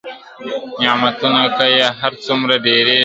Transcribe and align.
نعمتونه 0.81 1.41
که 1.57 1.65
یې 1.75 1.87
هر 2.01 2.13
څومره 2.25 2.55
ډیریږي!. 2.63 2.99